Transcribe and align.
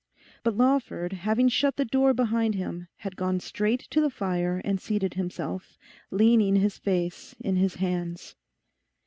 But 0.41 0.57
Lawford, 0.57 1.13
having 1.13 1.47
shut 1.47 1.75
the 1.75 1.85
door 1.85 2.11
behind 2.11 2.55
him, 2.55 2.87
had 2.95 3.15
gone 3.15 3.39
straight 3.39 3.81
to 3.91 4.01
the 4.01 4.09
fire 4.09 4.59
and 4.65 4.81
seated 4.81 5.13
himself, 5.13 5.77
leaning 6.09 6.55
his 6.55 6.79
face 6.79 7.35
in 7.39 7.57
his 7.57 7.75
hands. 7.75 8.35